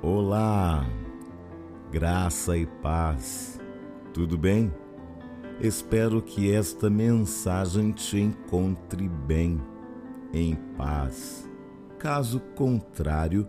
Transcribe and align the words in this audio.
Olá, 0.00 0.86
graça 1.90 2.56
e 2.56 2.64
paz, 2.66 3.60
tudo 4.14 4.38
bem? 4.38 4.72
Espero 5.60 6.22
que 6.22 6.52
esta 6.52 6.88
mensagem 6.88 7.90
te 7.90 8.20
encontre 8.20 9.08
bem, 9.08 9.60
em 10.32 10.54
paz. 10.76 11.50
Caso 11.98 12.38
contrário, 12.54 13.48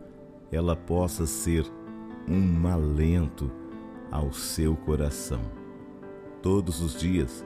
ela 0.52 0.76
possa 0.76 1.28
ser 1.28 1.72
um 2.28 2.68
alento 2.68 3.52
ao 4.10 4.34
seu 4.34 4.76
coração. 4.76 5.42
Todos 6.42 6.82
os 6.82 7.00
dias 7.00 7.46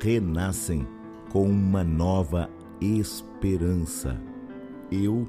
renascem 0.00 0.88
com 1.30 1.48
uma 1.48 1.84
nova 1.84 2.50
esperança. 2.80 4.20
Eu 4.90 5.28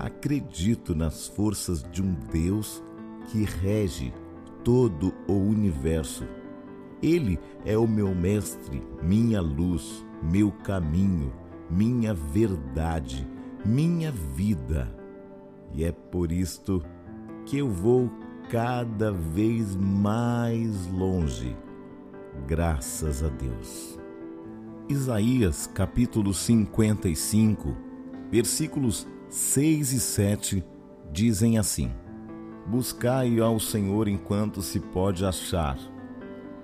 acredito 0.00 0.94
nas 0.94 1.28
forças 1.28 1.82
de 1.82 2.02
um 2.02 2.14
Deus 2.32 2.82
que 3.26 3.44
rege 3.44 4.12
todo 4.64 5.14
o 5.26 5.34
universo. 5.34 6.24
Ele 7.02 7.38
é 7.64 7.76
o 7.76 7.86
meu 7.86 8.14
mestre, 8.14 8.82
minha 9.02 9.40
luz, 9.40 10.04
meu 10.22 10.50
caminho, 10.50 11.32
minha 11.70 12.12
verdade, 12.14 13.26
minha 13.64 14.10
vida. 14.10 14.94
E 15.72 15.84
é 15.84 15.92
por 15.92 16.32
isto 16.32 16.82
que 17.46 17.58
eu 17.58 17.68
vou 17.68 18.10
cada 18.50 19.12
vez 19.12 19.76
mais 19.76 20.86
longe, 20.88 21.56
graças 22.46 23.22
a 23.22 23.28
Deus. 23.28 23.98
Isaías 24.88 25.68
capítulo 25.68 26.34
55, 26.34 27.76
versículos 28.30 29.06
6 29.30 29.92
e 29.92 30.00
7 30.00 30.64
dizem 31.12 31.56
assim: 31.56 31.92
Buscai 32.66 33.38
ao 33.38 33.60
Senhor 33.60 34.08
enquanto 34.08 34.60
se 34.60 34.80
pode 34.80 35.24
achar, 35.24 35.78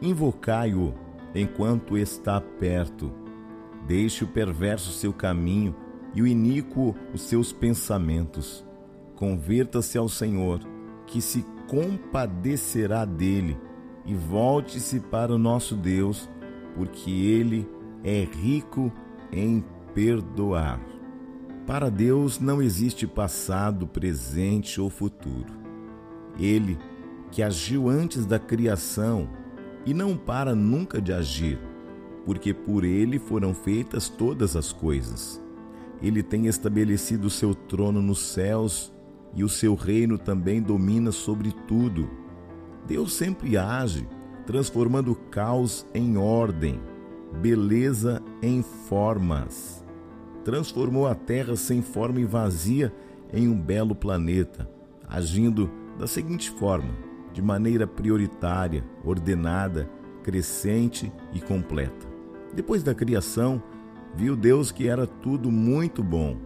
invocai-o 0.03 0.93
enquanto 1.33 1.97
está 1.97 2.41
perto. 2.41 3.13
Deixe 3.87 4.25
o 4.25 4.27
perverso 4.27 4.91
seu 4.91 5.13
caminho 5.13 5.77
e 6.13 6.21
o 6.21 6.27
iníquo 6.27 6.93
os 7.15 7.23
seus 7.23 7.53
pensamentos. 7.53 8.67
Converta-se 9.15 9.97
ao 9.97 10.09
Senhor, 10.09 10.59
que 11.07 11.23
se 11.23 11.47
compadecerá 11.69 13.05
dele, 13.05 13.57
e 14.05 14.13
volte-se 14.13 14.99
para 14.99 15.33
o 15.33 15.39
nosso 15.39 15.77
Deus, 15.77 16.29
porque 16.75 17.11
ele 17.11 17.69
é 18.03 18.25
rico 18.25 18.93
em 19.31 19.65
perdoar. 19.95 20.96
Para 21.67 21.91
Deus 21.91 22.39
não 22.39 22.63
existe 22.63 23.09
passado, 23.09 23.89
presente 23.89 24.81
ou 24.81 24.89
futuro. 24.89 25.53
Ele, 26.39 26.79
que 27.33 27.43
agiu 27.43 27.89
antes 27.89 28.25
da 28.25 28.39
criação 28.39 29.29
e 29.85 29.93
não 29.93 30.17
para 30.17 30.55
nunca 30.55 31.01
de 31.03 31.13
agir, 31.13 31.59
porque 32.25 32.55
por 32.55 32.85
ele 32.85 33.19
foram 33.19 33.53
feitas 33.53 34.09
todas 34.09 34.55
as 34.55 34.73
coisas. 34.73 35.43
Ele 36.01 36.23
tem 36.23 36.47
estabelecido 36.47 37.27
o 37.27 37.31
seu 37.31 37.53
trono 37.53 38.01
nos 38.01 38.21
céus 38.21 38.93
e 39.35 39.43
o 39.43 39.49
seu 39.49 39.75
reino 39.75 40.19
também 40.19 40.63
domina 40.63 41.11
sobre 41.11 41.51
tudo. 41.67 42.09
Deus 42.87 43.15
sempre 43.15 43.57
age, 43.57 44.07
transformando 44.47 45.17
caos 45.33 45.85
em 45.93 46.17
ordem, 46.17 46.81
beleza 47.41 48.23
em 48.41 48.63
formas 48.63 49.85
transformou 50.47 51.09
a 51.09 51.15
Terra 51.17 51.57
sem 51.57 51.83
forma 51.83 52.21
e 52.21 52.25
vazia 52.25 52.95
em 53.33 53.49
um 53.49 53.61
belo 53.61 53.97
planeta, 53.97 54.71
agindo 55.09 55.69
da 55.99 56.07
seguinte 56.07 56.53
forma: 56.53 56.95
de 57.33 57.43
maneira 57.43 57.85
prioritária, 57.85 58.85
ordenada, 59.05 59.91
crescente 60.23 61.13
e 61.33 61.41
completa. 61.41 62.07
Depois 62.55 62.85
da 62.85 62.95
criação, 62.95 63.61
viu 64.15 64.37
Deus 64.37 64.71
que 64.71 64.87
era 64.87 65.05
tudo 65.05 65.51
muito 65.51 66.01
bom. 66.01 66.37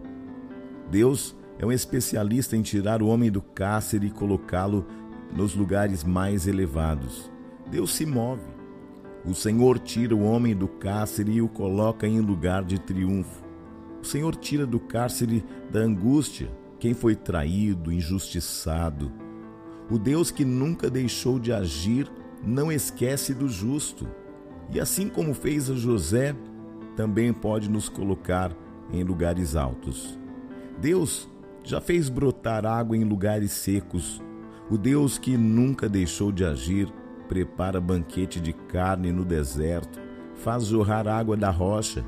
Deus 0.89 1.35
é 1.59 1.65
um 1.65 1.71
especialista 1.71 2.57
em 2.57 2.63
tirar 2.63 3.03
o 3.03 3.07
homem 3.07 3.29
do 3.29 3.39
cárcere 3.39 4.07
e 4.07 4.11
colocá-lo 4.11 4.83
nos 5.31 5.53
lugares 5.53 6.03
mais 6.03 6.47
elevados. 6.47 7.31
Deus 7.69 7.93
se 7.93 8.07
move. 8.07 8.49
O 9.23 9.35
Senhor 9.35 9.77
tira 9.77 10.15
o 10.15 10.23
homem 10.23 10.55
do 10.55 10.67
cárcere 10.67 11.33
e 11.33 11.41
o 11.43 11.47
coloca 11.47 12.07
em 12.07 12.19
lugar 12.19 12.63
de 12.63 12.79
triunfo. 12.79 13.50
O 14.01 14.05
Senhor 14.05 14.35
tira 14.35 14.65
do 14.65 14.79
cárcere 14.79 15.43
da 15.69 15.79
angústia 15.79 16.49
quem 16.79 16.93
foi 16.95 17.15
traído, 17.15 17.91
injustiçado. 17.91 19.11
O 19.89 19.99
Deus 19.99 20.31
que 20.31 20.43
nunca 20.43 20.89
deixou 20.89 21.37
de 21.37 21.53
agir 21.53 22.11
não 22.43 22.71
esquece 22.71 23.33
do 23.35 23.47
justo. 23.47 24.07
E 24.73 24.79
assim 24.79 25.07
como 25.07 25.33
fez 25.33 25.69
a 25.69 25.75
José, 25.75 26.35
também 26.95 27.31
pode 27.31 27.69
nos 27.69 27.87
colocar 27.87 28.51
em 28.91 29.03
lugares 29.03 29.55
altos. 29.55 30.17
Deus 30.79 31.29
já 31.63 31.79
fez 31.79 32.09
brotar 32.09 32.65
água 32.65 32.97
em 32.97 33.03
lugares 33.03 33.51
secos. 33.51 34.19
O 34.69 34.77
Deus 34.77 35.19
que 35.19 35.37
nunca 35.37 35.87
deixou 35.87 36.31
de 36.31 36.43
agir 36.43 36.91
prepara 37.27 37.79
banquete 37.79 38.41
de 38.41 38.51
carne 38.51 39.11
no 39.11 39.23
deserto, 39.23 39.99
faz 40.35 40.65
jorrar 40.65 41.07
água 41.07 41.37
da 41.37 41.49
rocha 41.49 42.03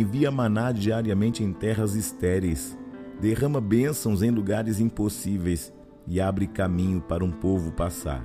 envia 0.00 0.30
maná 0.30 0.72
diariamente 0.72 1.44
em 1.44 1.52
terras 1.52 1.94
estéreis, 1.94 2.76
derrama 3.20 3.60
bênçãos 3.60 4.22
em 4.22 4.30
lugares 4.30 4.80
impossíveis 4.80 5.72
e 6.06 6.20
abre 6.20 6.46
caminho 6.46 7.00
para 7.00 7.24
um 7.24 7.30
povo 7.30 7.72
passar. 7.72 8.24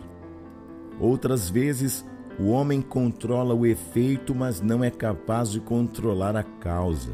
Outras 0.99 1.49
vezes, 1.49 2.05
o 2.39 2.47
homem 2.47 2.81
controla 2.81 3.53
o 3.53 3.65
efeito, 3.65 4.33
mas 4.33 4.61
não 4.61 4.83
é 4.83 4.89
capaz 4.89 5.51
de 5.51 5.59
controlar 5.59 6.35
a 6.35 6.43
causa. 6.43 7.11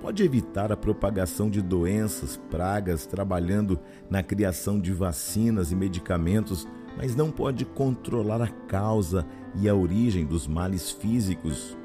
Pode 0.00 0.22
evitar 0.22 0.70
a 0.70 0.76
propagação 0.76 1.48
de 1.48 1.62
doenças, 1.62 2.36
pragas, 2.50 3.06
trabalhando 3.06 3.80
na 4.10 4.22
criação 4.22 4.78
de 4.78 4.92
vacinas 4.92 5.72
e 5.72 5.76
medicamentos, 5.76 6.68
mas 6.96 7.16
não 7.16 7.30
pode 7.30 7.64
controlar 7.64 8.42
a 8.42 8.48
causa 8.48 9.26
e 9.56 9.68
a 9.68 9.74
origem 9.74 10.26
dos 10.26 10.46
males 10.46 10.90
físicos. 10.90 11.76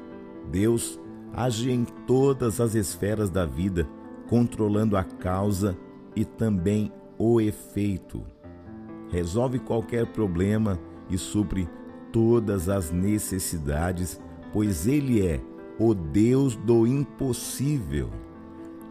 Deus 0.50 1.00
age 1.34 1.70
em 1.70 1.84
todas 1.84 2.60
as 2.60 2.74
esferas 2.74 3.30
da 3.30 3.46
vida, 3.46 3.88
controlando 4.28 4.96
a 4.96 5.04
causa 5.04 5.76
e 6.14 6.24
também 6.24 6.92
o 7.18 7.40
efeito. 7.40 8.22
Resolve 9.10 9.58
qualquer 9.58 10.06
problema 10.06 10.78
e 11.08 11.18
supre 11.18 11.68
todas 12.12 12.68
as 12.68 12.90
necessidades, 12.90 14.20
pois 14.52 14.86
Ele 14.86 15.26
é 15.26 15.40
o 15.78 15.94
Deus 15.94 16.56
do 16.56 16.86
impossível. 16.86 18.10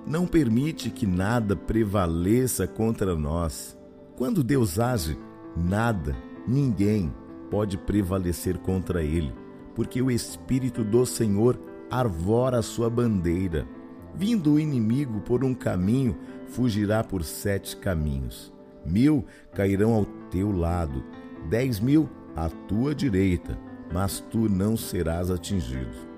Não 0.05 0.25
permite 0.25 0.89
que 0.89 1.05
nada 1.05 1.55
prevaleça 1.55 2.67
contra 2.67 3.15
nós. 3.15 3.77
Quando 4.17 4.43
Deus 4.43 4.79
age, 4.79 5.17
nada, 5.55 6.15
ninguém 6.47 7.13
pode 7.49 7.77
prevalecer 7.77 8.57
contra 8.57 9.03
Ele, 9.03 9.33
porque 9.75 10.01
o 10.01 10.09
Espírito 10.09 10.83
do 10.83 11.05
Senhor 11.05 11.57
arvora 11.89 12.61
sua 12.61 12.89
bandeira. 12.89 13.67
Vindo 14.15 14.53
o 14.53 14.59
inimigo 14.59 15.21
por 15.21 15.43
um 15.43 15.53
caminho, 15.53 16.17
fugirá 16.47 17.03
por 17.03 17.23
sete 17.23 17.75
caminhos. 17.77 18.53
Mil 18.85 19.25
cairão 19.53 19.93
ao 19.93 20.05
teu 20.29 20.51
lado, 20.51 21.03
dez 21.49 21.79
mil 21.79 22.09
à 22.35 22.49
tua 22.49 22.93
direita, 22.93 23.57
mas 23.93 24.19
tu 24.19 24.49
não 24.49 24.75
serás 24.75 25.29
atingido. 25.29 26.09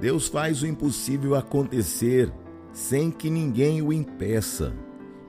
Deus 0.00 0.28
faz 0.28 0.62
o 0.62 0.66
impossível 0.66 1.34
acontecer 1.34 2.32
sem 2.72 3.10
que 3.10 3.30
ninguém 3.30 3.80
o 3.82 3.92
impeça. 3.92 4.74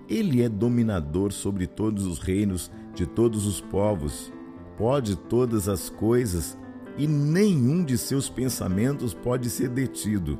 Ele 0.07 0.41
é 0.43 0.49
dominador 0.49 1.31
sobre 1.31 1.67
todos 1.67 2.05
os 2.05 2.19
reinos 2.19 2.71
de 2.93 3.05
todos 3.05 3.45
os 3.45 3.61
povos, 3.61 4.31
pode 4.77 5.15
todas 5.15 5.67
as 5.67 5.89
coisas 5.89 6.57
e 6.97 7.07
nenhum 7.07 7.83
de 7.83 7.97
seus 7.97 8.29
pensamentos 8.29 9.13
pode 9.13 9.49
ser 9.49 9.69
detido. 9.69 10.39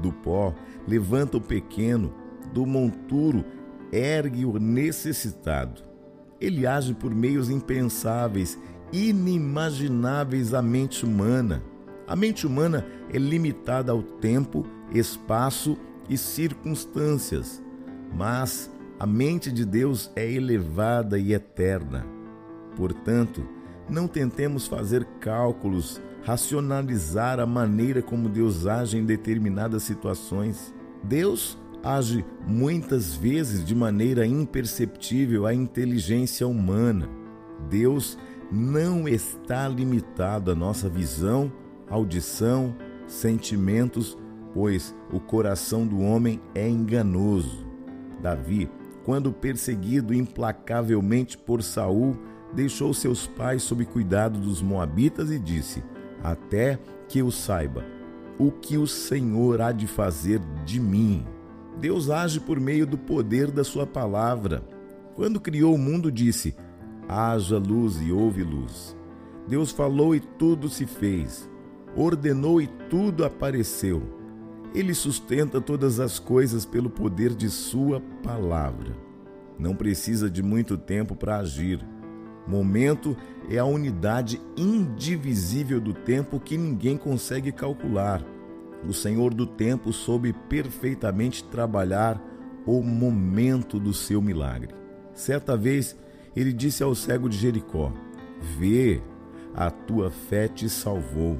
Do 0.00 0.12
pó 0.12 0.54
levanta 0.86 1.36
o 1.36 1.40
pequeno, 1.40 2.12
do 2.52 2.66
monturo 2.66 3.44
ergue 3.92 4.44
o 4.44 4.58
necessitado. 4.58 5.82
Ele 6.40 6.66
age 6.66 6.94
por 6.94 7.14
meios 7.14 7.48
impensáveis, 7.48 8.58
inimagináveis 8.92 10.52
à 10.52 10.60
mente 10.60 11.04
humana. 11.04 11.62
A 12.06 12.14
mente 12.14 12.46
humana 12.46 12.86
é 13.12 13.18
limitada 13.18 13.92
ao 13.92 14.02
tempo, 14.02 14.66
espaço 14.92 15.78
e 16.08 16.18
circunstâncias, 16.18 17.62
mas 18.12 18.70
a 18.98 19.06
mente 19.06 19.50
de 19.50 19.64
Deus 19.64 20.10
é 20.14 20.30
elevada 20.30 21.18
e 21.18 21.32
eterna. 21.32 22.06
Portanto, 22.76 23.46
não 23.88 24.08
tentemos 24.08 24.66
fazer 24.66 25.04
cálculos, 25.20 26.00
racionalizar 26.22 27.38
a 27.38 27.46
maneira 27.46 28.02
como 28.02 28.28
Deus 28.28 28.66
age 28.66 28.96
em 28.96 29.04
determinadas 29.04 29.82
situações. 29.82 30.74
Deus 31.02 31.58
age 31.82 32.24
muitas 32.46 33.14
vezes 33.14 33.64
de 33.64 33.74
maneira 33.74 34.26
imperceptível 34.26 35.46
à 35.46 35.52
inteligência 35.52 36.46
humana. 36.46 37.08
Deus 37.68 38.18
não 38.50 39.06
está 39.06 39.68
limitado 39.68 40.50
à 40.50 40.54
nossa 40.54 40.88
visão, 40.88 41.52
audição, 41.88 42.74
sentimentos, 43.06 44.16
pois 44.54 44.94
o 45.12 45.20
coração 45.20 45.86
do 45.86 46.00
homem 46.00 46.40
é 46.54 46.68
enganoso. 46.68 47.66
Davi, 48.22 48.70
quando 49.04 49.32
perseguido 49.32 50.14
implacavelmente 50.14 51.36
por 51.36 51.62
Saul, 51.62 52.16
deixou 52.54 52.94
seus 52.94 53.26
pais 53.26 53.62
sob 53.62 53.84
cuidado 53.84 54.38
dos 54.38 54.62
moabitas 54.62 55.30
e 55.30 55.38
disse: 55.38 55.82
Até 56.22 56.78
que 57.08 57.18
eu 57.18 57.30
saiba 57.30 57.84
o 58.38 58.50
que 58.50 58.76
o 58.76 58.86
Senhor 58.86 59.60
há 59.60 59.72
de 59.72 59.86
fazer 59.86 60.40
de 60.64 60.80
mim. 60.80 61.24
Deus 61.78 62.10
age 62.10 62.40
por 62.40 62.58
meio 62.58 62.86
do 62.86 62.96
poder 62.98 63.50
da 63.50 63.64
sua 63.64 63.86
palavra. 63.86 64.62
Quando 65.14 65.40
criou 65.40 65.74
o 65.74 65.78
mundo, 65.78 66.10
disse: 66.10 66.54
Haja 67.08 67.58
luz 67.58 68.00
e 68.00 68.10
houve 68.10 68.42
luz. 68.42 68.96
Deus 69.46 69.70
falou 69.70 70.14
e 70.14 70.20
tudo 70.20 70.68
se 70.68 70.86
fez. 70.86 71.48
Ordenou 71.96 72.60
e 72.60 72.66
tudo 72.66 73.24
apareceu. 73.24 74.02
Ele 74.74 74.94
sustenta 74.94 75.60
todas 75.60 76.00
as 76.00 76.18
coisas 76.18 76.64
pelo 76.64 76.90
poder 76.90 77.34
de 77.34 77.48
Sua 77.48 78.00
palavra. 78.22 78.96
Não 79.56 79.76
precisa 79.76 80.28
de 80.28 80.42
muito 80.42 80.76
tempo 80.76 81.14
para 81.14 81.38
agir. 81.38 81.78
Momento 82.46 83.16
é 83.48 83.58
a 83.58 83.64
unidade 83.64 84.40
indivisível 84.56 85.80
do 85.80 85.94
tempo 85.94 86.38
que 86.38 86.56
ninguém 86.56 86.96
consegue 86.96 87.50
calcular. 87.50 88.22
O 88.86 88.92
Senhor 88.92 89.32
do 89.32 89.46
tempo 89.46 89.92
soube 89.92 90.32
perfeitamente 90.48 91.42
trabalhar 91.44 92.20
o 92.66 92.82
momento 92.82 93.78
do 93.78 93.92
seu 93.92 94.20
milagre. 94.20 94.74
Certa 95.14 95.56
vez 95.56 95.96
ele 96.36 96.52
disse 96.52 96.82
ao 96.82 96.94
cego 96.94 97.28
de 97.28 97.38
Jericó: 97.38 97.92
Vê, 98.58 99.00
a 99.54 99.70
tua 99.70 100.10
fé 100.10 100.48
te 100.48 100.68
salvou. 100.68 101.38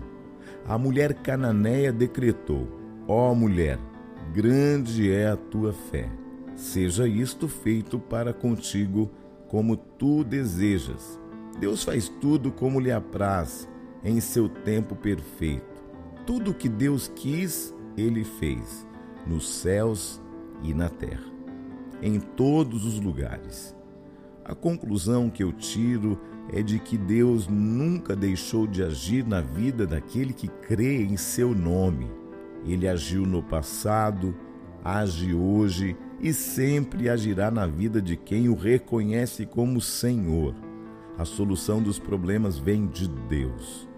A 0.66 0.78
mulher 0.78 1.14
cananeia 1.14 1.92
decretou: 1.92 2.68
Ó 3.06 3.30
oh, 3.30 3.34
mulher, 3.34 3.78
grande 4.32 5.10
é 5.10 5.28
a 5.28 5.36
tua 5.36 5.72
fé. 5.72 6.08
Seja 6.56 7.06
isto 7.06 7.48
feito 7.48 7.98
para 7.98 8.32
contigo 8.32 9.10
como 9.54 9.76
tu 9.76 10.24
desejas. 10.24 11.16
Deus 11.60 11.84
faz 11.84 12.08
tudo 12.08 12.50
como 12.50 12.80
lhe 12.80 12.90
apraz, 12.90 13.68
em 14.02 14.18
seu 14.18 14.48
tempo 14.48 14.96
perfeito. 14.96 15.80
Tudo 16.26 16.50
o 16.50 16.54
que 16.54 16.68
Deus 16.68 17.06
quis, 17.14 17.72
ele 17.96 18.24
fez, 18.24 18.84
nos 19.24 19.48
céus 19.48 20.20
e 20.60 20.74
na 20.74 20.88
terra, 20.88 21.32
em 22.02 22.18
todos 22.18 22.84
os 22.84 22.98
lugares. 22.98 23.76
A 24.44 24.56
conclusão 24.56 25.30
que 25.30 25.44
eu 25.44 25.52
tiro 25.52 26.18
é 26.52 26.60
de 26.60 26.80
que 26.80 26.98
Deus 26.98 27.46
nunca 27.46 28.16
deixou 28.16 28.66
de 28.66 28.82
agir 28.82 29.24
na 29.24 29.40
vida 29.40 29.86
daquele 29.86 30.32
que 30.32 30.48
crê 30.48 31.04
em 31.04 31.16
seu 31.16 31.54
nome. 31.54 32.10
Ele 32.66 32.88
agiu 32.88 33.24
no 33.24 33.40
passado, 33.40 34.34
age 34.82 35.32
hoje 35.32 35.96
e 36.20 36.32
sempre 36.32 37.08
agirá 37.08 37.50
na 37.50 37.66
vida 37.66 38.00
de 38.00 38.16
quem 38.16 38.48
o 38.48 38.54
reconhece 38.54 39.44
como 39.46 39.80
Senhor. 39.80 40.54
A 41.18 41.24
solução 41.24 41.82
dos 41.82 41.98
problemas 41.98 42.58
vem 42.58 42.86
de 42.86 43.08
Deus, 43.08 43.88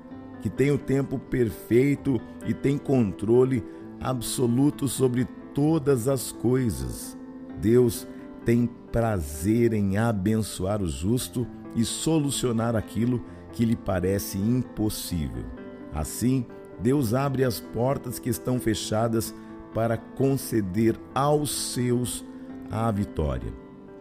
que 0.42 0.50
tem 0.50 0.70
o 0.70 0.78
tempo 0.78 1.18
perfeito 1.18 2.20
e 2.46 2.52
tem 2.52 2.76
controle 2.76 3.64
absoluto 4.00 4.86
sobre 4.88 5.26
todas 5.54 6.08
as 6.08 6.30
coisas. 6.30 7.16
Deus 7.60 8.06
tem 8.44 8.68
prazer 8.92 9.72
em 9.72 9.96
abençoar 9.96 10.82
o 10.82 10.86
justo 10.86 11.46
e 11.74 11.84
solucionar 11.84 12.76
aquilo 12.76 13.22
que 13.52 13.64
lhe 13.64 13.76
parece 13.76 14.38
impossível. 14.38 15.44
Assim, 15.92 16.44
Deus 16.80 17.14
abre 17.14 17.42
as 17.42 17.58
portas 17.58 18.18
que 18.18 18.28
estão 18.28 18.60
fechadas 18.60 19.34
para 19.76 19.98
conceder 19.98 20.98
aos 21.14 21.50
seus 21.74 22.24
a 22.70 22.90
vitória. 22.90 23.52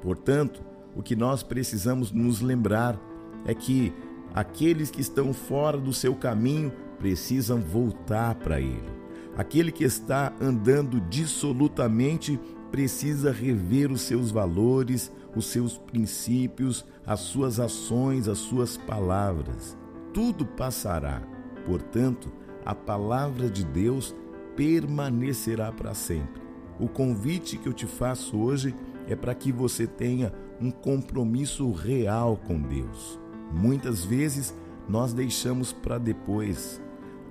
Portanto, 0.01 0.63
o 0.95 1.03
que 1.03 1.17
nós 1.17 1.43
precisamos 1.43 2.13
nos 2.13 2.39
lembrar 2.39 2.97
é 3.45 3.53
que 3.53 3.93
aqueles 4.33 4.89
que 4.89 5.01
estão 5.01 5.33
fora 5.33 5.77
do 5.77 5.91
seu 5.91 6.15
caminho 6.15 6.71
precisam 6.97 7.59
voltar 7.59 8.35
para 8.35 8.61
ele. 8.61 8.89
Aquele 9.35 9.69
que 9.69 9.83
está 9.83 10.31
andando 10.39 11.01
dissolutamente 11.09 12.39
precisa 12.71 13.33
rever 13.33 13.91
os 13.91 13.99
seus 13.99 14.31
valores, 14.31 15.11
os 15.35 15.47
seus 15.47 15.77
princípios, 15.77 16.85
as 17.05 17.19
suas 17.19 17.59
ações, 17.59 18.29
as 18.29 18.37
suas 18.37 18.77
palavras. 18.77 19.77
Tudo 20.13 20.45
passará. 20.45 21.21
Portanto, 21.65 22.31
a 22.65 22.73
palavra 22.73 23.49
de 23.49 23.65
Deus 23.65 24.15
permanecerá 24.55 25.71
para 25.71 25.93
sempre. 25.93 26.41
O 26.79 26.87
convite 26.87 27.57
que 27.57 27.67
eu 27.67 27.73
te 27.73 27.85
faço 27.85 28.37
hoje 28.37 28.75
é 29.07 29.15
para 29.15 29.35
que 29.35 29.51
você 29.51 29.87
tenha 29.87 30.33
um 30.59 30.71
compromisso 30.71 31.71
real 31.71 32.37
com 32.37 32.61
Deus. 32.61 33.19
Muitas 33.51 34.03
vezes 34.03 34.53
nós 34.87 35.13
deixamos 35.13 35.71
para 35.71 35.97
depois. 35.97 36.81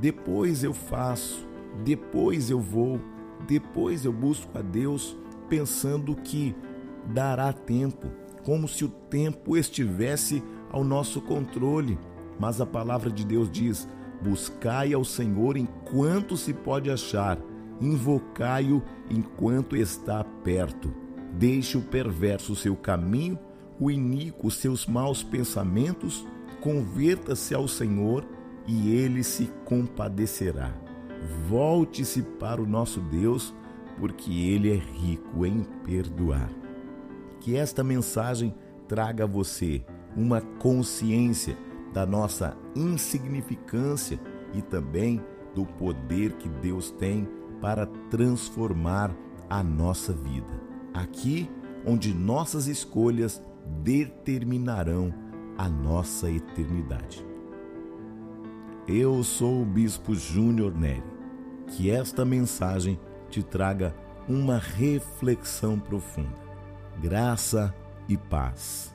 Depois 0.00 0.64
eu 0.64 0.72
faço, 0.72 1.46
depois 1.84 2.50
eu 2.50 2.60
vou, 2.60 3.00
depois 3.46 4.04
eu 4.04 4.12
busco 4.12 4.56
a 4.58 4.62
Deus 4.62 5.16
pensando 5.48 6.14
que 6.14 6.54
dará 7.06 7.52
tempo, 7.52 8.08
como 8.44 8.66
se 8.66 8.84
o 8.84 8.88
tempo 8.88 9.56
estivesse 9.56 10.42
ao 10.70 10.82
nosso 10.82 11.20
controle. 11.20 11.98
Mas 12.38 12.60
a 12.60 12.66
palavra 12.66 13.10
de 13.10 13.24
Deus 13.24 13.50
diz: 13.50 13.88
buscai 14.22 14.92
ao 14.92 15.04
Senhor 15.04 15.56
enquanto 15.56 16.36
se 16.36 16.52
pode 16.52 16.90
achar, 16.90 17.38
invocai-o 17.80 18.82
enquanto 19.10 19.76
está 19.76 20.24
perto. 20.42 20.92
Deixe 21.32 21.76
o 21.76 21.82
perverso 21.82 22.54
seu 22.54 22.76
caminho, 22.76 23.38
o 23.78 23.90
iníquo 23.90 24.50
seus 24.50 24.86
maus 24.86 25.22
pensamentos, 25.22 26.26
converta-se 26.60 27.54
ao 27.54 27.66
Senhor 27.66 28.24
e 28.66 28.94
ele 28.94 29.22
se 29.22 29.50
compadecerá. 29.64 30.72
Volte-se 31.48 32.22
para 32.22 32.62
o 32.62 32.66
nosso 32.66 33.00
Deus 33.00 33.54
porque 33.98 34.30
Ele 34.32 34.72
é 34.72 34.76
rico 34.76 35.46
em 35.46 35.62
perdoar. 35.84 36.50
Que 37.40 37.56
esta 37.56 37.84
mensagem 37.84 38.54
traga 38.88 39.24
a 39.24 39.26
você 39.26 39.84
uma 40.16 40.40
consciência 40.40 41.56
da 41.94 42.04
nossa 42.04 42.56
insignificância 42.74 44.20
e 44.52 44.60
também 44.60 45.24
do 45.54 45.64
poder 45.64 46.32
que 46.32 46.48
Deus 46.48 46.90
tem 46.90 47.26
para 47.60 47.86
transformar 48.10 49.14
a 49.48 49.62
nossa 49.62 50.12
vida. 50.12 50.60
Aqui 50.92 51.48
onde 51.86 52.12
nossas 52.12 52.66
escolhas 52.66 53.40
determinarão 53.82 55.14
a 55.56 55.68
nossa 55.68 56.28
eternidade. 56.30 57.24
Eu 58.86 59.22
sou 59.22 59.62
o 59.62 59.64
Bispo 59.64 60.14
Júnior 60.14 60.76
Neri. 60.76 61.14
Que 61.66 61.90
esta 61.90 62.24
mensagem 62.24 63.00
te 63.30 63.42
traga 63.42 63.94
uma 64.28 64.58
reflexão 64.58 65.78
profunda. 65.78 66.44
Graça 67.00 67.74
e 68.06 68.16
paz. 68.16 68.93